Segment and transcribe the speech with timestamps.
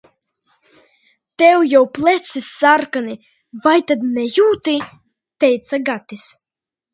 [1.41, 3.13] "Tev jau pleci sarkani,
[3.67, 4.75] vai tad nejūti?"
[5.45, 6.27] teica Gatis.